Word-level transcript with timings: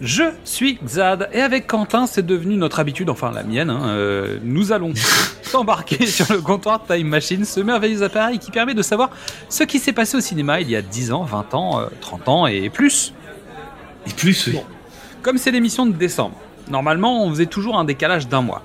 Je 0.00 0.22
suis 0.44 0.78
Xad 0.84 1.28
et 1.32 1.40
avec 1.40 1.66
Quentin 1.66 2.06
c'est 2.06 2.24
devenu 2.24 2.56
notre 2.56 2.78
habitude, 2.78 3.10
enfin 3.10 3.32
la 3.32 3.42
mienne, 3.42 3.68
hein, 3.68 3.88
euh, 3.88 4.38
nous 4.44 4.70
allons 4.70 4.92
s'embarquer 5.42 6.06
sur 6.06 6.32
le 6.32 6.40
comptoir 6.40 6.84
Time 6.86 7.08
Machine, 7.08 7.44
ce 7.44 7.58
merveilleux 7.58 8.02
appareil 8.04 8.38
qui 8.38 8.52
permet 8.52 8.74
de 8.74 8.82
savoir 8.82 9.10
ce 9.48 9.64
qui 9.64 9.80
s'est 9.80 9.92
passé 9.92 10.16
au 10.16 10.20
cinéma 10.20 10.60
il 10.60 10.70
y 10.70 10.76
a 10.76 10.82
10 10.82 11.12
ans, 11.12 11.24
20 11.24 11.54
ans, 11.54 11.80
euh, 11.80 11.86
30 12.00 12.28
ans 12.28 12.46
et 12.46 12.70
plus. 12.70 13.12
Et 14.06 14.12
plus, 14.12 14.46
oui. 14.46 14.60
Comme 15.22 15.36
c'est 15.36 15.50
l'émission 15.50 15.84
de 15.84 15.92
décembre, 15.92 16.36
normalement 16.70 17.24
on 17.24 17.30
faisait 17.30 17.46
toujours 17.46 17.76
un 17.76 17.84
décalage 17.84 18.28
d'un 18.28 18.42
mois. 18.42 18.62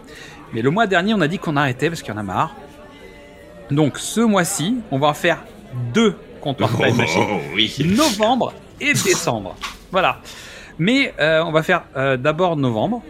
Mais 0.53 0.61
le 0.61 0.69
mois 0.69 0.85
dernier 0.85 1.16
on 1.16 1.22
a 1.22 1.27
dit 1.27 1.39
qu'on 1.39 1.57
arrêtait 1.57 1.89
parce 1.89 2.03
qu'il 2.03 2.13
y 2.13 2.16
en 2.16 2.19
a 2.19 2.23
marre. 2.23 2.55
Donc 3.72 3.97
ce 3.97 4.22
mois-ci 4.22 4.75
on 4.91 5.00
va 5.00 5.07
en 5.07 5.13
faire 5.16 5.44
deux 5.95 6.16
comptoirs 6.41 6.69
Oh, 6.77 6.83
Time 6.83 6.95
Machine. 6.95 7.23
oh, 7.27 7.39
oui. 7.55 7.75
novembre 7.85 8.53
et 8.79 8.94
décembre. 8.94 9.55
Voilà. 9.91 10.22
Mais 10.79 11.13
euh, 11.19 11.43
on 11.43 11.52
va 11.52 11.63
faire 11.63 11.83
euh, 11.95 12.17
d'abord 12.17 12.55
novembre, 12.55 13.02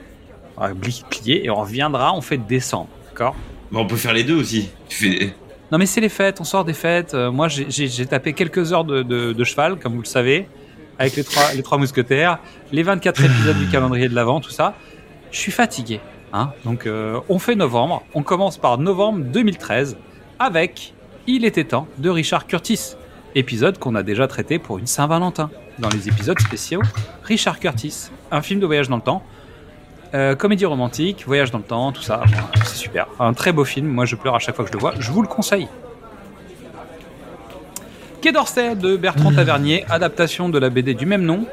on 0.58 0.61
va 0.61 0.73
bli- 0.73 1.03
plier, 1.09 1.45
et 1.45 1.50
on 1.50 1.56
reviendra, 1.56 2.14
on 2.16 2.22
fait 2.22 2.38
décembre. 2.38 2.89
D'accord? 3.09 3.36
Mais 3.72 3.80
on 3.80 3.88
peut 3.88 3.95
faire 3.95 4.14
les 4.14 4.23
deux 4.23 4.36
aussi. 4.39 4.69
Tu 4.89 4.97
fais. 4.97 5.33
Non 5.72 5.78
mais 5.80 5.86
c'est 5.86 6.02
les 6.02 6.09
fêtes, 6.09 6.39
on 6.41 6.44
sort 6.44 6.66
des 6.66 6.73
fêtes. 6.73 7.14
Euh, 7.14 7.31
moi 7.31 7.47
j'ai- 7.47 8.06
tapé 8.06 8.34
quelques 8.34 8.73
heures 8.73 8.84
de, 8.84 9.02
de- 9.02 9.34
de 9.34 9.44
cheval, 9.44 9.78
comme 9.80 9.94
vous 9.94 10.02
le 10.02 10.06
savez, 10.08 10.47
avec 11.00 11.16
les 11.16 11.23
trois, 11.23 11.53
les 11.56 11.64
trois 11.64 11.78
mousquetaires, 11.78 12.38
les 12.72 12.84
24 12.84 13.23
épisodes 13.25 13.58
du 13.58 13.67
calendrier 13.69 14.08
de 14.09 14.14
l'Avent, 14.16 14.39
tout 14.39 14.52
ça. 14.52 14.75
Je 15.31 15.39
suis 15.39 15.52
fatigué. 15.52 16.00
Hein 16.34 16.52
Donc 16.66 16.88
on 17.30 17.39
fait 17.39 17.56
novembre, 17.56 18.03
on 18.16 18.23
commence 18.23 18.58
par 18.58 18.78
novembre 18.80 19.19
2013 19.25 19.97
avec 20.39 20.94
Il 21.28 21.45
était 21.45 21.64
temps 21.64 21.88
de 22.00 22.09
Richard 22.09 22.45
Curtis, 22.47 22.95
épisode 23.36 23.78
qu'on 23.80 23.95
a 23.95 24.03
déjà 24.03 24.28
traité 24.28 24.59
pour 24.59 24.78
une 24.80 24.88
Saint-Valentin 24.88 25.50
dans 25.79 25.89
les 25.89 26.07
épisodes 26.07 26.39
spéciaux 26.39 26.81
Richard 27.23 27.59
Curtis, 27.59 28.09
un 28.31 28.41
film 28.41 28.59
de 28.59 28.66
voyage 28.66 28.89
dans 28.89 28.97
le 28.97 29.02
temps. 29.02 29.23
Euh, 30.13 30.35
comédie 30.35 30.66
romantique, 30.66 31.23
voyage 31.25 31.49
dans 31.49 31.57
le 31.57 31.63
temps, 31.63 31.91
tout 31.91 32.03
ça, 32.03 32.21
c'est 32.66 32.75
super. 32.75 33.07
Un 33.19 33.33
très 33.33 33.52
beau 33.52 33.66
film, 33.66 33.88
moi 33.88 34.05
je 34.05 34.16
pleure 34.16 34.35
à 34.35 34.39
chaque 34.39 34.55
fois 34.55 34.63
que 34.66 34.69
je 34.69 34.73
le 34.75 34.79
vois, 34.79 34.94
je 34.99 35.11
vous 35.11 35.21
le 35.23 35.27
conseille. 35.27 35.67
Quai 38.21 38.31
d'Orsay 38.31 38.75
de 38.75 38.95
Bertrand 38.95 39.31
Tavernier, 39.35 39.85
adaptation 39.89 40.49
de 40.49 40.59
la 40.59 40.69
BD 40.69 40.94
du 40.94 41.05
même 41.05 41.23
nom. 41.23 41.45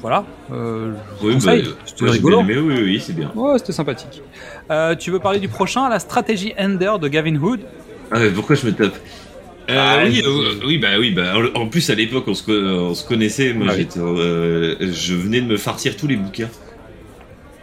Voilà, 0.00 0.24
euh, 0.52 0.92
je 1.16 1.20
vous 1.22 1.28
Oui, 1.28 1.34
conseille, 1.34 1.62
bah, 1.62 1.68
c'était 1.86 2.10
rigolo. 2.10 2.42
oui, 2.42 2.56
oui, 2.58 2.74
oui, 2.82 3.00
c'est 3.00 3.14
bien. 3.14 3.30
Ouais, 3.34 3.56
c'était 3.58 3.72
sympathique. 3.72 4.20
Euh, 4.70 4.94
tu 4.96 5.10
veux 5.10 5.18
parler 5.20 5.38
du 5.38 5.48
prochain, 5.48 5.88
la 5.88 5.98
stratégie 5.98 6.52
Ender 6.58 6.94
de 7.00 7.08
Gavin 7.08 7.36
Hood? 7.36 7.60
Ah, 8.10 8.18
mais 8.18 8.30
pourquoi 8.30 8.56
je 8.56 8.66
me 8.66 8.72
tape? 8.72 8.94
Euh, 9.70 9.74
Ah, 9.78 10.02
oui, 10.06 10.22
euh, 10.24 10.28
euh, 10.28 10.54
oui, 10.66 10.78
bah 10.78 10.98
oui, 10.98 11.10
bah 11.10 11.34
en- 11.54 11.66
plus 11.68 11.88
à 11.90 11.94
l'époque 11.94 12.24
on 12.26 12.34
se, 12.34 12.50
on 12.50 12.94
se 12.94 13.06
connaissait. 13.06 13.54
Moi, 13.54 13.68
Ah 13.70 13.76
j'étais, 13.76 13.98
euh, 13.98 14.76
je 14.92 15.14
venais 15.14 15.40
de 15.40 15.46
me 15.46 15.56
farcir 15.56 15.96
tous 15.96 16.06
les 16.06 16.16
bouquins. 16.16 16.50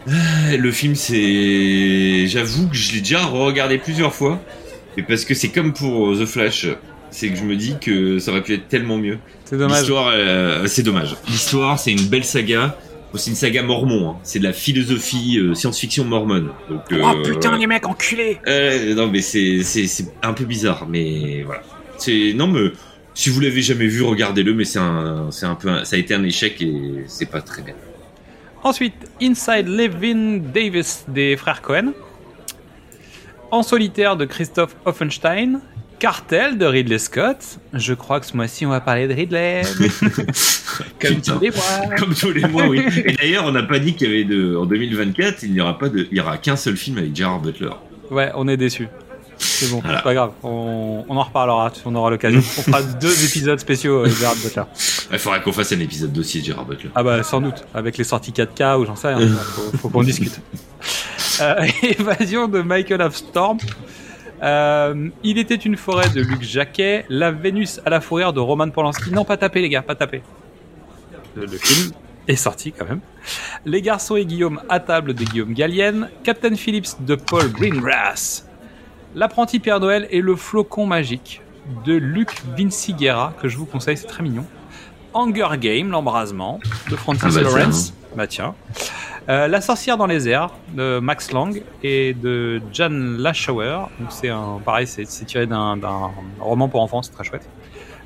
Ah, 0.08 0.58
Le 0.58 0.72
film, 0.72 0.96
c'est, 0.96 2.26
j'avoue 2.28 2.68
que 2.70 2.76
je 2.76 2.94
l'ai 2.94 3.00
déjà 3.02 3.24
regardé 3.24 3.78
plusieurs 3.78 4.14
fois, 4.16 4.42
et 4.98 5.04
parce 5.04 5.26
que 5.26 5.36
c'est 5.36 5.50
comme 5.50 5.74
pour 5.74 6.18
The 6.18 6.26
Flash, 6.26 6.66
c'est 7.12 7.30
que 7.30 7.36
je 7.38 7.44
me 7.44 7.56
dis 7.56 7.76
que 7.80 8.18
ça 8.18 8.32
aurait 8.32 8.42
pu 8.42 8.54
être 8.56 8.68
tellement 8.68 8.98
mieux. 8.98 9.20
C'est 9.46 9.58
dommage. 9.58 9.78
L'histoire, 9.80 10.12
euh, 10.16 10.66
c'est 10.66 10.82
dommage. 10.84 11.16
L'histoire, 11.28 11.78
c'est 11.78 11.92
une 11.92 12.08
belle 12.08 12.24
saga. 12.24 12.78
C'est 13.14 13.30
une 13.30 13.36
saga 13.36 13.62
mormon. 13.62 14.12
hein. 14.12 14.16
C'est 14.24 14.40
de 14.40 14.46
la 14.46 14.54
philosophie 14.54 15.38
euh, 15.38 15.54
science-fiction 15.54 16.06
mormone. 16.06 16.48
Donc, 16.70 16.82
Oh 16.92 16.96
euh, 16.96 17.22
putain, 17.24 17.58
les 17.58 17.68
mecs 17.68 17.86
enculés 17.86 18.38
euh, 18.48 18.96
non, 18.96 19.10
mais 19.12 19.20
c'est 19.22 19.64
c'est 19.64 19.86
c'est 19.88 20.06
un 20.24 20.32
peu 20.32 20.46
bizarre, 20.46 20.88
mais 20.90 21.44
voilà. 21.46 21.62
C'est 22.02 22.34
non, 22.36 22.48
mais 22.48 22.72
si 23.14 23.30
vous 23.30 23.40
l'avez 23.40 23.62
jamais 23.62 23.88
vu, 23.88 24.02
regardez-le. 24.04 24.54
Mais 24.54 24.66
c'est 24.66 24.80
un 24.80 25.30
c'est 25.32 25.46
un 25.46 25.56
peu 25.56 25.70
un- 25.70 25.84
ça 25.86 25.96
a 25.96 26.00
été 26.00 26.14
un 26.14 26.24
échec 26.24 26.62
et 26.62 27.04
c'est 27.08 27.26
pas 27.30 27.42
très 27.42 27.62
bien. 27.62 27.74
Ensuite, 28.64 28.94
Inside 29.22 29.68
Levin 29.68 30.40
Davis 30.54 31.06
des 31.08 31.36
frères 31.38 31.62
Cohen. 31.62 31.94
En 33.52 33.64
solitaire 33.64 34.16
de 34.18 34.26
Christophe 34.26 34.76
Offenstein. 34.86 35.60
Cartel 36.00 36.58
de 36.58 36.66
Ridley 36.66 36.98
Scott. 36.98 37.60
Je 37.74 37.94
crois 37.94 38.20
que 38.20 38.26
ce 38.26 38.36
mois-ci, 38.36 38.66
on 38.66 38.70
va 38.70 38.82
parler 38.82 39.08
de 39.08 39.14
Ridley. 39.14 39.62
Comme 41.00 41.16
Putain. 41.16 41.34
tous 41.36 41.40
les 41.40 41.50
mois. 41.52 41.96
Comme 41.98 42.14
tous 42.16 42.32
les 42.32 42.48
mois, 42.48 42.66
oui. 42.68 42.82
Et 43.06 43.12
d'ailleurs, 43.14 43.46
on 43.46 43.52
n'a 43.52 43.62
pas 43.62 43.78
dit 43.78 43.94
qu'il 43.94 44.10
y 44.10 44.14
avait 44.14 44.24
de 44.24 44.56
en 44.56 44.66
2024, 44.66 45.44
il 45.44 45.54
n'y 45.54 45.62
aura 45.62 45.78
pas 45.78 45.90
de, 45.90 46.08
il 46.12 46.18
y 46.18 46.20
aura 46.22 46.38
qu'un 46.40 46.56
seul 46.56 46.76
film 46.76 46.98
avec 46.98 47.16
Gerard 47.16 47.40
Butler. 47.40 47.70
Ouais, 48.10 48.32
on 48.36 48.48
est 48.48 48.58
déçus. 48.58 48.88
C'est 49.44 49.70
bon, 49.72 49.80
Voilà. 49.82 49.98
c'est 49.98 50.04
pas 50.04 50.14
grave. 50.14 50.32
On, 50.44 51.04
on 51.10 51.18
en 51.18 51.24
reparlera, 51.24 51.72
on 51.86 51.96
aura 51.96 52.10
l'occasion. 52.10 52.40
on 52.40 52.62
fera 52.62 52.82
deux 53.02 53.26
épisodes 53.26 53.60
spéciaux 53.60 54.02
avec 54.02 54.14
Gerard 54.16 54.36
Butler. 54.36 54.64
Il 55.12 55.20
faudra 55.20 55.40
qu'on 55.40 55.52
fasse 55.52 55.72
un 55.74 55.80
épisode 55.80 56.14
dossier 56.14 56.42
de 56.42 56.46
Gerard 56.48 56.66
Butler. 56.66 56.90
Ah 56.96 57.04
bah 57.04 57.22
sans 57.24 57.42
doute, 57.42 57.66
avec 57.74 57.98
les 57.98 58.04
sorties 58.04 58.32
4K 58.32 58.78
ou 58.80 58.86
j'en 58.86 58.96
sais 58.96 59.14
rien, 59.14 59.28
faut, 59.38 59.78
faut 59.78 59.90
qu'on 59.90 60.04
discute. 60.04 60.40
Euh, 61.42 61.66
évasion 61.84 62.48
de 62.48 62.62
Michael 62.62 63.02
of 63.02 63.16
Storm. 63.16 63.58
Euh, 64.44 65.10
il 65.24 65.38
était 65.38 65.56
une 65.56 65.78
forêt 65.78 66.10
de 66.10 66.22
Luc 66.22 66.42
Jacquet. 66.44 67.06
La 67.10 67.32
Vénus 67.32 67.80
à 67.86 67.90
la 67.90 68.02
fourrière 68.02 68.34
de 68.34 68.40
Roman 68.40 68.70
Polanski. 68.70 69.12
Non, 69.12 69.24
pas 69.26 69.38
taper 69.38 69.62
les 69.62 69.70
gars, 69.70 69.82
pas 69.82 69.96
taper. 69.96 70.22
Le, 71.36 71.46
le 71.46 71.58
film 71.58 71.92
est 72.28 72.36
sorti 72.36 72.72
quand 72.72 72.86
même. 72.86 73.02
Les 73.66 73.82
garçons 73.82 74.16
et 74.16 74.26
Guillaume 74.26 74.60
à 74.70 74.80
table 74.80 75.14
de 75.14 75.24
Guillaume 75.24 75.54
Gallienne. 75.54 76.10
Captain 76.24 76.56
Phillips 76.56 76.96
de 77.02 77.16
Paul 77.16 77.52
Greengrass. 77.52 78.46
L'apprenti 79.14 79.60
Père 79.60 79.80
Noël 79.80 80.08
et 80.10 80.22
le 80.22 80.36
flocon 80.36 80.86
magique 80.86 81.42
de 81.86 81.94
Luc 81.94 82.30
Vinciguerra, 82.58 83.34
que 83.42 83.48
je 83.48 83.58
vous 83.58 83.66
conseille, 83.66 83.98
c'est 83.98 84.08
très 84.08 84.24
mignon. 84.24 84.46
Hunger 85.14 85.58
Game, 85.60 85.92
l'embrasement 85.92 86.60
de 86.90 86.96
Francis 86.96 87.24
Ah 87.24 87.28
bah 87.28 87.42
tiens. 87.42 87.58
Lawrence. 87.58 87.94
Bah 88.16 88.28
tiens. 88.28 88.56
Euh, 89.30 89.48
la 89.48 89.62
sorcière 89.62 89.98
dans 89.98 90.06
les 90.06 90.30
airs 90.30 90.52
de 90.74 91.00
Max 91.00 91.32
Lang 91.32 91.62
et 91.84 92.14
de 92.14 92.62
Jan 92.72 92.90
Lashauer. 92.92 93.80
Donc 94.00 94.10
c'est 94.10 94.30
un 94.30 94.60
pareil, 94.64 94.88
c'est 94.88 95.06
c'est 95.06 95.26
tiré 95.26 95.46
d'un 95.46 95.78
d'un 95.78 96.12
roman 96.40 96.70
pour 96.70 96.82
enfants, 96.82 97.02
c'est 97.02 97.12
très 97.12 97.24
chouette. 97.24 97.48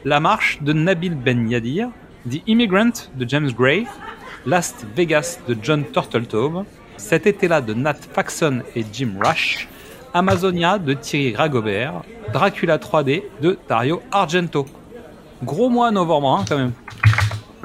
La 0.04 0.20
marche 0.20 0.60
de 0.62 0.74
Nabil 0.74 1.16
Ben 1.16 1.50
Yadir, 1.50 1.90
The 2.30 2.42
Immigrant 2.48 2.92
de 3.16 3.30
James 3.30 3.52
Gray, 3.52 3.86
Last 4.46 4.86
Vegas 4.96 5.40
de 5.48 5.56
John 5.62 5.84
Turtletaube, 5.86 6.66
Cet 6.98 7.28
été-là 7.28 7.62
de 7.62 7.74
Nat 7.74 7.98
Faxon 8.14 8.62
et 8.76 8.84
Jim 8.92 9.14
Rush, 9.24 9.68
Amazonia 10.16 10.80
de 10.80 10.94
Thierry 10.94 11.36
Ragobert, 11.36 12.02
Dracula 12.32 12.78
3D 12.78 13.24
de 13.42 13.58
Dario 13.68 14.02
Argento. 14.14 14.66
Gros 15.44 15.70
mois 15.70 15.92
novembre 15.92 16.30
hein, 16.40 16.46
quand 16.48 16.58
même. 16.58 16.72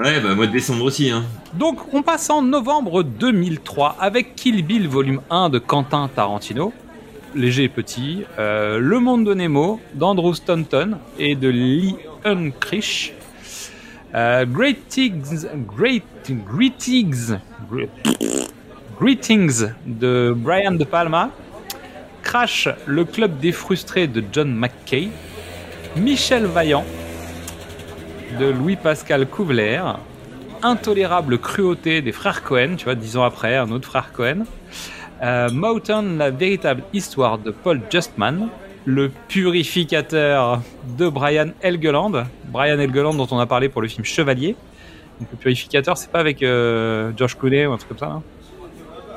Ouais, 0.01 0.19
bah 0.21 0.35
mois 0.35 0.49
de 0.49 0.53
décembre 0.53 0.85
aussi, 0.85 1.11
hein. 1.11 1.23
Donc 1.55 1.79
on 1.95 2.03
passe 2.03 2.29
en 2.29 2.43
novembre 2.43 3.05
2003 3.05 3.97
avec 4.01 4.35
Kill 4.35 4.65
Bill 4.67 4.89
volume 4.89 5.21
1 5.31 5.49
de 5.49 5.61
Quentin 5.61 6.11
Tarantino, 6.13 6.73
léger 7.37 7.65
et 7.65 7.69
petit, 7.69 8.25
euh, 8.41 8.79
Le 8.81 8.99
Monde 8.99 9.25
de 9.27 9.35
Nemo 9.35 9.79
d'Andrew 9.95 10.35
Stanton 10.35 10.99
et 11.21 11.37
de 11.37 11.49
Lee 11.49 11.95
Unkrich, 12.25 13.13
euh, 14.17 14.45
Greetings, 14.45 15.47
Great, 15.77 16.03
Greetings, 16.53 17.37
Gre- 17.71 17.89
Greetings 19.01 19.67
de 19.87 20.35
Brian 20.37 20.73
De 20.73 20.85
Palma, 20.85 21.31
Crash, 22.31 22.69
le 22.87 23.05
club 23.05 23.41
des 23.41 23.51
frustrés 23.51 24.07
de 24.07 24.23
John 24.31 24.55
McKay, 24.55 25.09
Michel 25.97 26.47
Vaillant 26.47 26.85
de 28.39 28.47
Louis-Pascal 28.47 29.27
Couvler, 29.27 29.83
Intolérable 30.63 31.39
cruauté 31.39 32.03
des 32.03 32.13
frères 32.13 32.45
Cohen, 32.45 32.77
tu 32.77 32.85
vois, 32.85 32.95
dix 32.95 33.17
ans 33.17 33.25
après, 33.25 33.57
un 33.57 33.73
autre 33.73 33.89
frère 33.89 34.13
Cohen, 34.13 34.45
euh, 35.25 35.51
Mountain, 35.51 36.03
la 36.03 36.31
véritable 36.31 36.85
histoire 36.93 37.37
de 37.39 37.51
Paul 37.51 37.81
Justman, 37.91 38.49
le 38.85 39.11
purificateur 39.27 40.63
de 40.97 41.09
Brian 41.09 41.49
Helgeland. 41.63 42.13
Brian 42.45 42.79
Helgeland 42.79 43.15
dont 43.15 43.27
on 43.33 43.41
a 43.41 43.47
parlé 43.47 43.69
pour 43.69 43.83
le 43.83 43.89
film 43.89 44.05
Chevalier. 44.05 44.55
Donc 45.19 45.31
le 45.33 45.37
purificateur, 45.37 45.99
c'est 45.99 46.13
pas 46.13 46.21
avec 46.21 46.45
euh, 46.45 47.11
George 47.17 47.37
Clooney 47.37 47.67
ou 47.67 47.73
un 47.73 47.77
truc 47.77 47.89
comme 47.89 47.99
ça, 47.99 48.07
non 48.07 48.23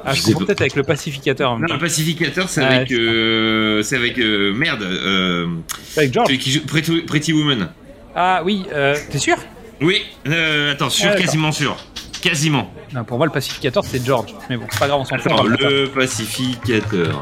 Ah, 0.06 0.14
Je 0.14 0.22
comprends 0.24 0.46
peut-être 0.46 0.62
avec 0.62 0.76
le 0.76 0.84
pacificateur. 0.84 1.58
Non, 1.58 1.66
le 1.74 1.80
pacificateur, 1.80 2.50
c'est 2.50 2.62
Ouais, 2.62 2.68
avec. 2.68 2.92
euh, 2.92 3.82
c'est 3.84 3.96
avec. 3.96 4.18
euh, 4.20 4.54
merde. 4.54 4.82
Euh, 4.84 5.48
C'est 5.86 6.02
avec 6.02 6.14
George. 6.14 6.28
celui 6.28 6.40
qui 6.40 6.52
joue 6.52 6.62
Pretty, 6.66 7.02
Pretty 7.04 7.32
Woman. 7.34 7.70
Ah 8.16 8.42
oui, 8.44 8.66
euh, 8.74 8.96
t'es 9.10 9.18
sûr? 9.18 9.38
Oui, 9.82 10.02
euh, 10.28 10.74
attends, 10.74 10.90
sûr, 10.90 11.10
Ah, 11.14 11.16
quasiment 11.20 11.52
sûr. 11.52 11.76
Quasiment. 12.22 12.72
Non, 12.94 13.04
Pour 13.04 13.18
moi, 13.18 13.26
le 13.26 13.32
pacificateur, 13.32 13.84
c'est 13.86 14.06
George. 14.06 14.34
Mais 14.50 14.58
bon, 14.58 14.66
c'est 14.70 14.80
pas 14.80 14.88
grave, 14.88 15.00
on 15.02 15.06
s'en 15.06 15.18
fout. 15.18 15.32
Attends, 15.32 15.44
le 15.44 15.86
pacificateur. 15.88 17.22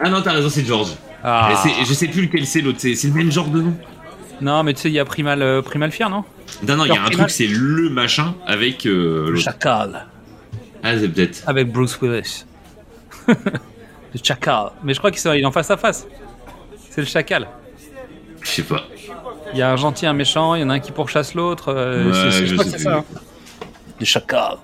Ah 0.00 0.08
non, 0.10 0.22
t'as 0.22 0.32
raison, 0.32 0.48
c'est 0.48 0.64
George. 0.64 0.90
Ah. 1.24 1.52
Je 1.86 1.92
sais 1.92 2.06
plus 2.06 2.22
lequel 2.22 2.46
c'est 2.46 2.60
l'autre, 2.60 2.78
c'est 2.80 3.02
le 3.04 3.12
même 3.12 3.32
genre 3.32 3.48
de 3.48 3.60
nom. 3.62 3.74
Non, 4.40 4.62
mais 4.62 4.72
tu 4.74 4.82
sais, 4.82 4.88
il 4.88 4.94
y 4.94 4.98
a 5.00 5.04
Primal, 5.04 5.42
euh, 5.42 5.62
Primal 5.62 5.90
Fear, 5.90 6.10
non? 6.10 6.24
Non, 6.66 6.76
non, 6.76 6.84
il 6.84 6.88
y 6.88 6.96
a 6.96 7.00
un 7.02 7.04
Primal- 7.06 7.26
truc, 7.26 7.30
c'est 7.30 7.46
le 7.46 7.90
machin 7.90 8.34
avec 8.46 8.86
euh, 8.86 9.30
Le 9.30 9.36
chacal. 9.36 10.06
Ah, 10.82 10.96
c'est 10.98 11.08
peut-être. 11.08 11.42
Avec 11.46 11.72
Bruce 11.72 11.98
Willis. 12.00 12.44
le 13.28 13.34
chacal. 14.22 14.70
Mais 14.84 14.94
je 14.94 14.98
crois 14.98 15.10
qu'il 15.10 15.26
est 15.30 15.44
en 15.44 15.50
face 15.52 15.70
à 15.70 15.76
face. 15.76 16.06
C'est 16.90 17.00
le 17.00 17.06
chacal. 17.06 17.48
Je 18.42 18.48
sais 18.48 18.62
pas. 18.62 18.84
Il 19.52 19.58
y 19.58 19.62
a 19.62 19.70
un 19.72 19.76
gentil, 19.76 20.06
un 20.06 20.12
méchant, 20.12 20.54
il 20.54 20.60
y 20.60 20.64
en 20.64 20.70
a 20.70 20.74
un 20.74 20.78
qui 20.78 20.92
pourchasse 20.92 21.34
l'autre. 21.34 21.68
euh, 21.72 22.06
Ouais, 22.06 22.12
c'est- 22.14 22.30
c'est- 22.30 22.46
je 22.46 22.46
je 22.46 22.52
crois 22.54 22.64
que 22.64 22.70
sais 22.70 22.78
c'est 22.78 22.84
ça. 22.84 22.96
hein? 22.98 23.04
Le 23.98 24.04
chacal. 24.06 24.56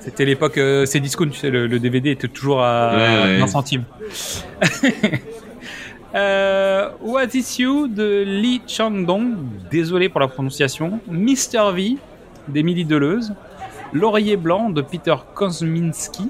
C'était 0.00 0.24
l'époque 0.24 0.58
euh, 0.58 0.84
c'est 0.86 0.98
discount, 0.98 1.28
tu 1.28 1.38
sais, 1.38 1.50
le, 1.50 1.66
le 1.68 1.78
DVD 1.78 2.10
était 2.10 2.26
toujours 2.26 2.62
à 2.62 2.92
Ouais, 2.96 3.22
ouais. 3.24 3.38
20 3.38 3.46
centimes. 3.46 3.84
euh, 6.14 6.90
What 7.00 7.28
is 7.34 7.56
You 7.58 7.88
de 7.88 8.22
Lee 8.26 8.60
Chang-dong, 8.66 9.34
désolé 9.70 10.08
pour 10.08 10.20
la 10.20 10.28
prononciation. 10.28 11.00
Mr. 11.08 11.72
V 11.74 11.96
d'Émilie 12.48 12.84
Deleuze. 12.84 13.32
Laurier 13.92 14.36
blanc 14.36 14.70
de 14.70 14.82
Peter 14.82 15.14
Kosminski. 15.34 16.28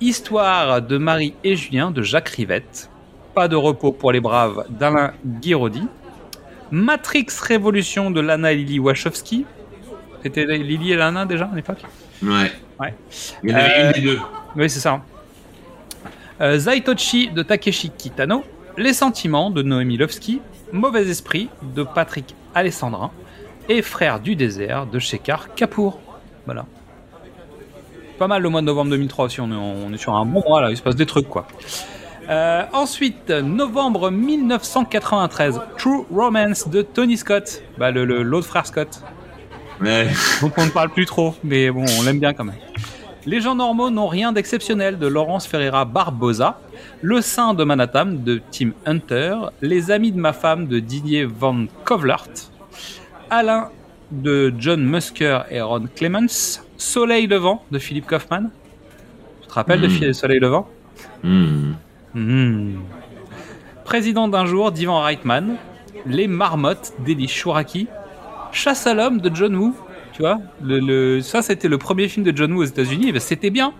Histoire 0.00 0.80
de 0.80 0.96
Marie 0.96 1.34
et 1.44 1.56
Julien 1.56 1.90
de 1.90 2.02
Jacques 2.02 2.30
Rivette. 2.30 2.88
Pas 3.34 3.48
de 3.48 3.56
repos 3.56 3.92
pour 3.92 4.12
les 4.12 4.20
braves 4.20 4.64
d'Alain 4.70 5.12
Guiraudy. 5.24 5.86
Matrix 6.70 7.26
Révolution 7.42 8.10
de 8.10 8.20
Lana 8.20 8.52
Lily 8.52 8.78
Wachowski. 8.78 9.44
C'était 10.22 10.46
Lily 10.46 10.92
et 10.92 10.96
Lana 10.96 11.26
déjà 11.26 11.48
à 11.52 11.54
l'époque? 11.54 11.82
Ouais. 12.22 12.50
Ouais. 12.78 12.94
Il 13.42 13.50
y 13.50 13.52
en 13.52 13.56
avait 13.56 13.70
Euh, 13.70 13.86
une 13.88 13.92
des 13.92 14.00
deux. 14.00 14.18
Oui, 14.56 14.70
c'est 14.70 14.80
ça. 14.80 15.00
Euh, 16.40 16.58
Zaitochi 16.58 17.28
de 17.28 17.42
Takeshi 17.42 17.90
Kitano. 17.90 18.44
Les 18.78 18.92
sentiments 18.92 19.50
de 19.50 19.62
Noémie 19.62 19.96
Lovski. 19.96 20.40
Mauvais 20.72 21.08
esprit 21.08 21.48
de 21.74 21.82
Patrick 21.82 22.34
Alessandrin. 22.54 23.10
Et 23.68 23.82
Frères 23.82 24.20
du 24.20 24.36
désert 24.36 24.86
de 24.86 24.98
Shekar 24.98 25.54
Kapoor. 25.54 25.98
Voilà. 26.46 26.64
Pas 28.18 28.26
mal 28.26 28.42
le 28.42 28.48
mois 28.48 28.60
de 28.60 28.66
novembre 28.66 28.90
2003 28.90 29.26
aussi. 29.26 29.40
On 29.40 29.50
est, 29.50 29.54
on 29.54 29.92
est 29.92 29.96
sur 29.98 30.14
un 30.14 30.24
bon 30.24 30.42
mois 30.46 30.60
là. 30.60 30.70
Il 30.70 30.76
se 30.76 30.82
passe 30.82 30.96
des 30.96 31.06
trucs 31.06 31.28
quoi. 31.28 31.46
Euh, 32.28 32.62
ensuite, 32.72 33.30
novembre 33.30 34.10
1993, 34.10 35.60
True 35.78 36.04
Romance 36.14 36.68
de 36.68 36.82
Tony 36.82 37.16
Scott, 37.16 37.62
bah, 37.76 37.90
le- 37.90 38.04
le- 38.04 38.22
l'autre 38.22 38.46
frère 38.46 38.66
Scott. 38.66 39.00
Ouais. 39.80 40.06
Donc 40.40 40.52
on 40.58 40.66
ne 40.66 40.70
parle 40.70 40.90
plus 40.90 41.06
trop, 41.06 41.34
mais 41.42 41.70
bon, 41.70 41.84
on 41.98 42.02
l'aime 42.02 42.20
bien 42.20 42.32
quand 42.34 42.44
même. 42.44 42.54
Les 43.26 43.40
gens 43.40 43.54
normaux 43.54 43.90
n'ont 43.90 44.06
rien 44.08 44.32
d'exceptionnel 44.32 44.98
de 44.98 45.06
Laurence 45.06 45.46
Ferreira 45.46 45.84
Barbosa, 45.84 46.58
Le 47.02 47.20
sein 47.20 47.54
de 47.54 47.64
Manhattan 47.64 48.06
de 48.06 48.40
Tim 48.50 48.70
Hunter, 48.86 49.36
Les 49.60 49.90
amis 49.90 50.12
de 50.12 50.18
ma 50.18 50.32
femme 50.32 50.66
de 50.66 50.78
Didier 50.78 51.24
Van 51.26 51.66
Kovlart, 51.84 52.28
Alain 53.28 53.68
de 54.10 54.52
John 54.58 54.82
Musker 54.82 55.40
et 55.50 55.60
Ron 55.60 55.84
Clements, 55.94 56.60
Soleil 56.78 57.26
levant 57.26 57.62
de 57.70 57.78
Philippe 57.78 58.06
Kaufman. 58.06 58.50
Tu 59.42 59.48
te 59.48 59.54
rappelles 59.54 59.80
de 59.82 59.86
Mm. 59.86 59.90
Phil- 59.90 60.14
Soleil 60.14 60.40
levant 60.40 60.66
Hmm. 61.22 61.72
Mhm. 62.14 62.80
Président 63.84 64.28
d'un 64.28 64.46
jour 64.46 64.72
d'Ivan 64.72 65.00
Reitman, 65.02 65.56
Les 66.06 66.26
Marmottes 66.26 66.92
d'Eli 67.04 67.28
Chouraki, 67.28 67.86
Chasse 68.52 68.86
à 68.86 68.94
l'homme 68.94 69.20
de 69.20 69.30
John 69.34 69.54
Woo. 69.54 69.74
Tu 70.12 70.22
vois, 70.22 70.38
le, 70.62 70.78
le- 70.80 71.20
ça 71.22 71.40
c'était 71.42 71.68
le 71.68 71.78
premier 71.78 72.08
film 72.08 72.24
de 72.24 72.36
John 72.36 72.52
Woo 72.52 72.60
aux 72.62 72.64
États-Unis. 72.64 73.12
ben, 73.12 73.20
C'était 73.20 73.50
bien. 73.50 73.72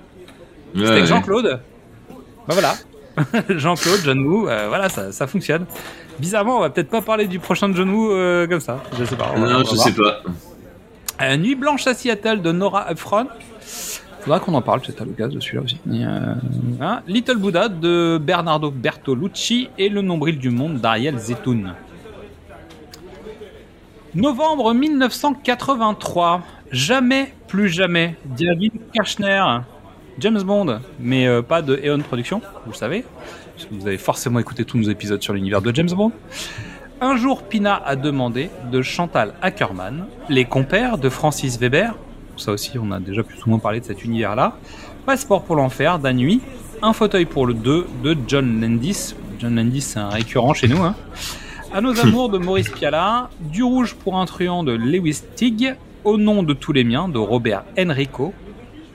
C'était 0.74 0.88
avec. 0.88 1.04
Jean-Claude. 1.06 1.60
Ben 2.48 2.54
voilà. 2.54 2.74
Jean-Claude, 3.48 4.00
John 4.04 4.20
Woo, 4.24 4.48
euh, 4.48 4.66
voilà, 4.68 4.88
ça, 4.88 5.12
ça 5.12 5.26
fonctionne. 5.26 5.66
Bizarrement, 6.18 6.58
on 6.58 6.60
va 6.60 6.70
peut-être 6.70 6.88
pas 6.90 7.02
parler 7.02 7.26
du 7.26 7.38
prochain 7.38 7.70
John 7.74 7.90
Woo 7.90 8.12
euh, 8.12 8.46
comme 8.46 8.60
ça. 8.60 8.82
Je 8.98 9.04
sais 9.04 9.16
pas. 9.16 9.32
Non, 9.36 9.64
je 9.64 9.74
voir. 9.74 9.86
sais 9.86 9.92
pas. 9.92 10.22
Euh, 11.22 11.36
Nuit 11.36 11.54
blanche 11.56 11.86
à 11.86 11.94
Seattle 11.94 12.40
de 12.40 12.52
Nora 12.52 12.90
Ephron. 12.90 13.26
Faudra 14.20 14.38
qu'on 14.38 14.54
en 14.54 14.62
parle 14.62 14.80
peut-être 14.80 15.00
à 15.02 15.04
l'occasion 15.04 15.38
de 15.38 15.42
celui-là 15.42 15.62
aussi. 15.64 15.78
Hein, 16.80 17.00
Little 17.06 17.36
Buddha 17.38 17.68
de 17.68 18.18
Bernardo 18.22 18.70
Bertolucci 18.70 19.68
et 19.78 19.88
Le 19.88 20.02
nombril 20.02 20.38
du 20.38 20.50
monde 20.50 20.78
d'Ariel 20.78 21.18
Zetoun. 21.18 21.74
Novembre 24.14 24.74
1983. 24.74 26.42
Jamais, 26.72 27.32
plus 27.46 27.68
jamais. 27.68 28.16
David 28.36 28.72
Kirchner. 28.92 29.44
James 30.18 30.42
Bond, 30.42 30.80
mais 30.98 31.28
euh, 31.28 31.42
pas 31.42 31.62
de 31.62 31.80
Eon 31.84 32.00
Productions, 32.00 32.42
vous 32.66 32.72
le 32.72 32.76
savez. 32.76 33.04
Parce 33.54 33.66
que 33.66 33.74
vous 33.74 33.86
avez 33.86 33.98
forcément 33.98 34.40
écouté 34.40 34.64
tous 34.64 34.78
nos 34.78 34.90
épisodes 34.90 35.22
sur 35.22 35.32
l'univers 35.32 35.62
de 35.62 35.72
James 35.74 35.90
Bond. 35.90 36.12
Un 37.00 37.16
jour, 37.16 37.44
Pina 37.44 37.80
a 37.84 37.94
demandé 37.94 38.50
de 38.70 38.82
Chantal 38.82 39.34
Ackerman, 39.42 40.06
Les 40.28 40.44
compères 40.44 40.98
de 40.98 41.08
Francis 41.08 41.58
Weber. 41.58 41.94
Ça 42.36 42.50
aussi, 42.50 42.78
on 42.78 42.90
a 42.90 42.98
déjà 42.98 43.22
plus 43.22 43.42
ou 43.46 43.50
moins 43.50 43.60
parlé 43.60 43.78
de 43.78 43.84
cet 43.84 44.04
univers-là. 44.04 44.56
Passeport 45.06 45.44
pour 45.44 45.54
l'enfer 45.54 46.00
d'Anui. 46.00 46.40
Un 46.82 46.92
fauteuil 46.92 47.26
pour 47.26 47.46
le 47.46 47.54
2 47.54 47.86
de 48.02 48.16
John 48.26 48.60
Landis. 48.60 49.14
John 49.38 49.54
Landis, 49.54 49.82
c'est 49.82 50.00
un 50.00 50.08
récurrent 50.08 50.52
chez 50.52 50.66
nous. 50.66 50.82
Hein. 50.82 50.96
À 51.72 51.80
nos 51.80 51.98
amours 52.00 52.28
de 52.30 52.38
Maurice 52.38 52.68
Piala. 52.70 53.30
Du 53.40 53.62
rouge 53.62 53.94
pour 53.94 54.18
un 54.18 54.26
truand 54.26 54.64
de 54.64 54.72
Lewis 54.72 55.22
Tigg. 55.36 55.76
Au 56.04 56.16
nom 56.16 56.42
de 56.42 56.54
tous 56.54 56.72
les 56.72 56.84
miens 56.84 57.08
de 57.08 57.18
Robert 57.18 57.64
Enrico. 57.78 58.32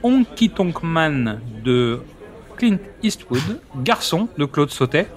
Honky 0.04 0.50
Tonk 0.50 0.84
Man 0.84 1.40
de 1.64 2.02
Clint 2.58 2.78
Eastwood. 3.04 3.60
Garçon 3.84 4.28
de 4.38 4.46
Claude 4.46 4.70
Sautet. 4.72 5.08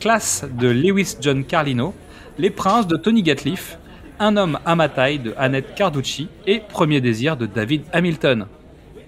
Classe 0.00 0.44
de 0.58 0.68
Lewis 0.68 1.16
John 1.20 1.44
Carlino. 1.44 1.94
Les 2.38 2.50
Princes 2.50 2.86
de 2.86 2.96
Tony 2.96 3.22
Gatliff, 3.24 3.78
Un 4.20 4.36
homme 4.36 4.58
à 4.64 4.76
ma 4.76 4.88
taille 4.88 5.18
de 5.18 5.34
Annette 5.36 5.74
Carducci 5.74 6.28
et 6.46 6.60
Premier 6.60 7.00
désir 7.00 7.36
de 7.36 7.46
David 7.46 7.82
Hamilton. 7.92 8.46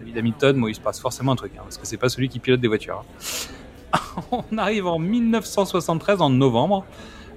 David 0.01 0.19
Hamilton, 0.19 0.57
moi, 0.57 0.71
il 0.71 0.75
se 0.75 0.81
passe 0.81 0.99
forcément 0.99 1.33
un 1.33 1.37
truc, 1.37 1.53
hein, 1.57 1.61
parce 1.63 1.79
que 1.79 1.87
c'est 1.87 1.97
pas 1.97 2.09
celui 2.09 2.29
qui 2.29 2.41
pilote 2.41 2.61
des 2.61 2.67
voitures. 2.67 3.05
hein. 3.93 3.99
On 4.51 4.59
arrive 4.59 4.87
en 4.89 4.99
1973, 4.99 6.21
en 6.21 6.31
novembre. 6.31 6.85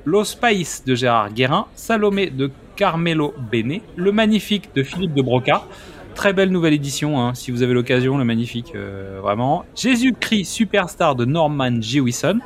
Los 0.05 0.35
País 0.39 0.83
de 0.85 0.95
Gérard 0.95 1.33
Guérin, 1.33 1.67
Salomé 1.75 2.29
de 2.29 2.51
Carmelo 2.75 3.33
Bene, 3.51 3.79
Le 3.95 4.11
Magnifique 4.11 4.69
de 4.75 4.83
Philippe 4.83 5.13
de 5.13 5.21
Broca. 5.21 5.63
Très 6.15 6.33
belle 6.33 6.49
nouvelle 6.49 6.73
édition, 6.73 7.19
hein, 7.19 7.33
si 7.33 7.51
vous 7.51 7.63
avez 7.63 7.73
l'occasion, 7.73 8.17
Le 8.17 8.25
Magnifique, 8.25 8.73
euh, 8.75 9.19
vraiment. 9.21 9.65
Jésus-Christ 9.75 10.45
Superstar 10.45 11.15
de 11.15 11.25
Norman 11.25 11.81
Jewison 11.81 12.39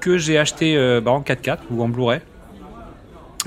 que 0.00 0.18
j'ai 0.18 0.38
acheté 0.38 0.76
euh, 0.76 1.00
bah, 1.00 1.12
en 1.12 1.22
4K 1.22 1.58
ou 1.70 1.82
en 1.82 1.88
Blu-ray. 1.88 2.20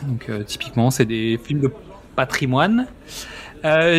Donc 0.04 0.28
euh, 0.30 0.44
typiquement, 0.44 0.90
c'est 0.90 1.06
des 1.06 1.40
films 1.44 1.62
de 1.62 1.72
patrimoine. 2.16 2.88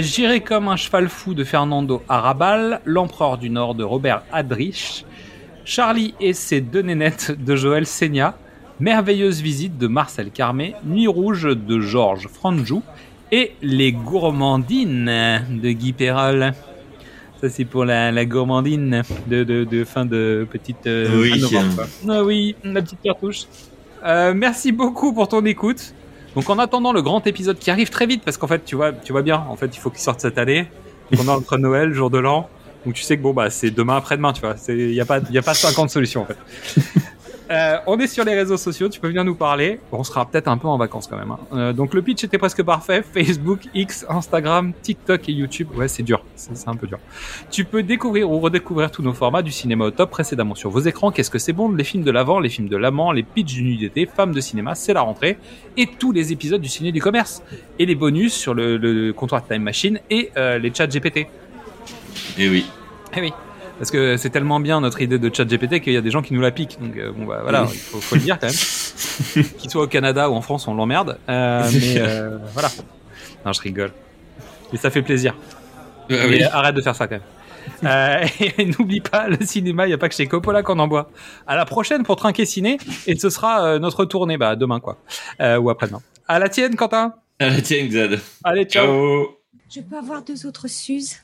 J'irai 0.01 0.41
comme 0.41 0.69
un 0.69 0.77
cheval 0.77 1.09
fou 1.09 1.35
de 1.35 1.45
Fernando 1.45 2.03
Arrabal, 2.09 2.81
L'Empereur 2.85 3.37
du 3.37 3.51
Nord 3.51 3.75
de 3.75 3.85
Robert 3.85 4.23
Adrich, 4.33 5.05
Charlie 5.65 6.15
et 6.21 6.33
ses 6.33 6.63
deux 6.63 6.81
nénettes 6.81 7.33
de 7.39 7.55
Joël 7.55 7.85
Seigna, 7.85 8.39
Merveilleuse 8.81 9.41
visite 9.41 9.77
de 9.79 9.87
Marcel 9.89 10.31
Carmé, 10.31 10.75
Nuit 10.85 11.09
rouge 11.09 11.45
de 11.45 11.81
Georges 11.81 12.29
Franjou 12.29 12.83
et 13.33 13.53
Les 13.61 13.93
gourmandines 13.93 15.43
de 15.51 15.71
Guy 15.73 15.93
Perrol. 15.93 16.53
Ça, 17.41 17.49
c'est 17.49 17.65
pour 17.65 17.85
la, 17.85 18.11
la 18.11 18.25
gourmandine 18.25 19.03
de, 19.29 19.45
de, 19.45 19.65
de 19.65 19.85
fin 19.85 20.05
de 20.05 20.47
petite. 20.51 20.87
euh, 20.87 21.21
Oui. 21.21 21.31
fin 21.31 21.37
novembre, 21.39 21.75
quoi. 21.77 21.87
Ah 22.09 22.25
oui, 22.25 22.57
la 22.65 22.83
petite 22.83 23.01
cartouche. 23.03 23.43
Euh, 24.05 24.33
merci 24.35 24.73
beaucoup 24.73 25.13
pour 25.13 25.29
ton 25.29 25.45
écoute. 25.45 25.95
Donc, 26.35 26.49
en 26.51 26.59
attendant 26.59 26.93
le 26.93 27.03
grand 27.03 27.27
épisode 27.27 27.59
qui 27.59 27.71
arrive 27.71 27.91
très 27.91 28.07
vite, 28.07 28.23
parce 28.25 28.37
qu'en 28.37 28.47
fait, 28.47 28.65
tu 28.65 28.77
vois, 28.77 28.93
tu 28.93 29.13
vois 29.13 29.23
bien, 29.23 29.45
en 29.49 29.57
fait, 29.57 29.75
il 29.75 29.79
faut 29.79 29.91
qu'il 29.91 30.01
sorte 30.01 30.21
cette 30.21 30.39
année. 30.39 30.67
On 31.17 31.25
est 31.25 31.29
entre 31.29 31.59
Noël, 31.59 31.93
jour 31.93 32.11
de 32.11 32.19
l'an. 32.19 32.49
Donc, 32.85 32.95
tu 32.95 33.03
sais 33.03 33.17
que 33.17 33.23
bon, 33.23 33.33
bah, 33.33 33.51
c'est 33.51 33.71
demain 33.71 33.97
après-demain, 33.97 34.33
tu 34.33 34.41
vois. 34.41 34.55
Il 34.69 34.89
n'y 34.91 35.01
a, 35.01 35.05
pas- 35.05 35.21
y 35.31 35.39
a 35.39 35.43
pas 35.43 35.55
50 35.55 35.91
solutions, 35.91 36.23
en 36.23 36.27
fait. 36.27 36.37
Euh, 37.51 37.79
on 37.87 37.99
est 37.99 38.07
sur 38.07 38.25
les 38.25 38.35
réseaux 38.35 38.59
sociaux, 38.59 38.89
tu 38.89 39.01
peux 39.01 39.09
venir 39.09 39.25
nous 39.25 39.35
parler. 39.35 39.81
Bon, 39.91 40.01
on 40.01 40.05
sera 40.05 40.27
peut-être 40.27 40.49
un 40.49 40.59
peu 40.59 40.69
en 40.69 40.77
vacances 40.77 41.07
quand 41.07 41.17
même. 41.17 41.31
hein. 41.31 41.39
Euh, 41.55 41.73
donc 41.73 41.95
le 41.95 42.03
pitch 42.03 42.23
était 42.25 42.37
presque 42.39 42.63
parfait. 42.63 43.03
Facebook, 43.15 43.61
X, 43.75 44.05
Instagram, 44.09 44.73
TikTok 44.83 45.29
et 45.29 45.33
YouTube. 45.33 45.69
Ouais, 45.75 45.89
c'est 45.89 46.03
dur, 46.03 46.23
c'est 46.37 46.69
un 46.69 46.75
peu 46.77 46.87
dur. 46.87 46.99
Tu 47.51 47.65
peux 47.65 47.83
découvrir 47.83 48.31
ou 48.31 48.39
redécouvrir 48.41 48.91
tous 48.91 49.03
nos 49.03 49.15
formats 49.15 49.43
du 49.43 49.51
cinéma 49.51 49.87
au 49.87 49.91
top 49.91 50.11
précédemment 50.11 50.55
sur 50.55 50.69
vos 50.71 50.81
écrans. 50.81 51.11
Qu'est-ce 51.11 51.31
que 51.31 51.39
c'est 51.39 51.55
bon? 51.55 51.71
Les 51.73 51.85
films 51.85 52.05
de 52.05 52.11
l'avant, 52.11 52.39
les 52.39 52.51
films 52.51 52.69
de 52.69 52.77
l'amant, 52.77 53.13
les 53.13 53.23
pitchs 53.23 53.55
du 53.55 53.63
nuit 53.63 53.79
d'été, 53.79 54.05
femmes 54.07 54.33
de 54.35 54.41
cinéma, 54.41 54.75
c'est 54.75 54.93
la 54.93 55.01
rentrée. 55.01 55.39
Et 55.77 55.87
tous 55.87 56.13
les 56.13 56.33
épisodes 56.33 56.61
du 56.61 56.69
ciné 56.69 56.93
du 56.93 57.01
commerce. 57.01 57.43
Et 57.79 57.87
les 57.87 57.95
bonus 57.95 58.35
sur 58.35 58.53
le, 58.53 58.77
le 58.77 59.13
comptoir 59.13 59.47
Time 59.47 59.63
Machine 59.63 60.01
et 60.11 60.31
euh, 60.37 60.59
les 60.59 60.73
chats 60.75 60.87
GPT. 60.87 61.27
Et 62.39 62.49
oui. 62.49 62.67
Eh 63.17 63.21
oui. 63.23 63.33
Parce 63.79 63.91
que 63.91 64.17
c'est 64.17 64.31
tellement 64.31 64.61
bien 64.61 64.81
notre 64.81 65.01
idée 65.01 65.19
de 65.19 65.35
chat 65.35 65.45
GPT 65.45 65.81
qu'il 65.81 65.93
y 65.93 65.97
a 65.97 66.01
des 66.01 66.11
gens 66.11 66.23
qui 66.23 66.35
nous 66.35 66.41
la 66.41 66.51
piquent. 66.51 66.79
Donc 66.81 66.97
euh, 66.97 67.13
bon 67.13 67.27
bah 67.27 67.41
voilà, 67.43 67.67
il 67.71 67.79
faut, 67.79 68.01
faut 68.01 68.17
le 68.17 68.23
dire 68.23 68.39
quand 68.39 68.49
même. 68.49 69.45
Qu'il 69.59 69.71
soit 69.71 69.83
au 69.83 69.87
Canada 69.87 70.31
ou 70.31 70.35
en 70.35 70.43
France, 70.43 70.69
on 70.69 70.75
l'emmerde. 70.75 71.19
Euh, 71.29 71.69
mais 71.73 71.95
euh, 71.99 72.39
voilà. 72.53 72.71
Non, 73.47 73.53
je 73.53 73.61
rigole. 73.61 73.93
Mais 74.73 74.79
ça 74.79 74.91
fait 74.91 75.03
plaisir. 75.03 75.35
Mais 76.11 76.27
oui. 76.27 76.43
arrête 76.43 76.75
de 76.75 76.81
faire 76.81 76.97
ça 76.97 77.07
quand 77.07 77.17
même. 77.17 77.23
Euh, 77.85 78.27
et 78.59 78.67
n'oublie 78.67 79.01
pas, 79.01 79.29
le 79.29 79.45
cinéma, 79.45 79.87
il 79.87 79.89
n'y 79.89 79.95
a 79.95 79.99
pas 79.99 80.09
que 80.09 80.15
chez 80.15 80.27
Coppola 80.27 80.63
qu'on 80.63 80.79
en 80.79 80.89
boit. 80.89 81.11
À 81.47 81.57
la 81.57 81.65
prochaine 81.65 82.03
pour 82.03 82.17
Trinquer 82.17 82.47
Ciné, 82.47 82.79
et 83.07 83.17
ce 83.17 83.31
sera 83.31 83.65
euh, 83.65 83.79
notre 83.79 84.05
tournée, 84.05 84.39
bah 84.39 84.57
demain 84.57 84.81
quoi, 84.81 84.99
euh, 85.41 85.59
ou 85.59 85.71
après-demain. 85.71 86.03
À 86.27 86.39
la 86.39 86.49
tienne, 86.49 86.77
Quentin. 86.77 87.15
À 87.39 87.51
la 87.51 87.61
tienne, 87.61 87.89
Xad. 87.89 88.21
Allez, 88.45 88.65
ciao. 88.65 88.87
Ciao. 88.87 89.29
Je 89.71 89.81
peux 89.81 89.97
avoir 89.97 90.23
deux 90.23 90.47
autres 90.47 90.69
Suzes 90.69 91.17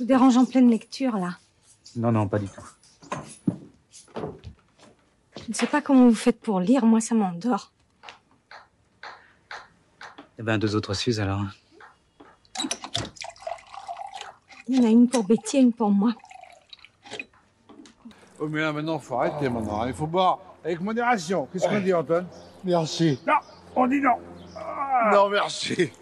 Je 0.00 0.04
vous 0.04 0.08
dérange 0.08 0.38
en 0.38 0.46
pleine 0.46 0.70
lecture, 0.70 1.18
là. 1.18 1.36
Non, 1.94 2.10
non, 2.10 2.26
pas 2.26 2.38
du 2.38 2.46
tout. 2.48 2.62
Je 5.36 5.42
ne 5.46 5.52
sais 5.52 5.66
pas 5.66 5.82
comment 5.82 6.08
vous 6.08 6.14
faites 6.14 6.40
pour 6.40 6.58
lire, 6.58 6.86
moi 6.86 7.02
ça 7.02 7.14
m'endort. 7.14 7.70
Eh 10.38 10.42
ben, 10.42 10.56
deux 10.56 10.74
autres 10.74 10.94
Suzes 10.94 11.20
alors. 11.20 11.42
Il 14.68 14.76
y 14.76 14.80
en 14.80 14.84
a 14.84 14.88
une 14.88 15.06
pour 15.06 15.24
Betty 15.24 15.58
et 15.58 15.60
une 15.60 15.74
pour 15.74 15.90
moi. 15.90 16.14
Oh, 18.38 18.48
mais 18.48 18.62
là, 18.62 18.72
maintenant, 18.72 18.98
faut 18.98 19.16
arrêter 19.20 19.50
maintenant. 19.50 19.82
hein. 19.82 19.88
Il 19.88 19.92
faut 19.92 20.06
boire 20.06 20.38
avec 20.64 20.80
modération. 20.80 21.46
Qu'est-ce 21.52 21.68
qu'on 21.68 21.80
dit, 21.80 21.92
Antoine? 21.92 22.26
Merci. 22.64 23.20
Non, 23.26 23.34
on 23.76 23.86
dit 23.86 24.00
non. 24.00 24.16
Non, 25.12 25.28
merci. 25.28 25.92